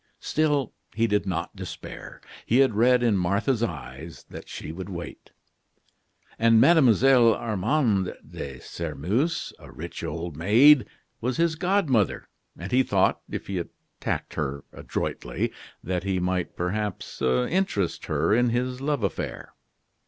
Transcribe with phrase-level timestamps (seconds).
[0.19, 2.21] Still he did not despair.
[2.47, 5.29] He had read in Martha's eyes that she would wait.
[6.39, 7.35] And Mlle.
[7.35, 10.87] Armande de Sairmeuse, a rich old maid,
[11.21, 12.27] was his god mother;
[12.57, 15.53] and he thought, if he attacked her adroitly,
[15.83, 19.53] that he might, perhaps, interest her in his love affair.